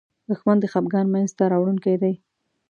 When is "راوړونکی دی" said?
1.51-2.13